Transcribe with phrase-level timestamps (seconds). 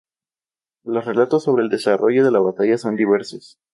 [0.83, 3.59] Los relatos sobre el desarrollo de la batalla son diversos.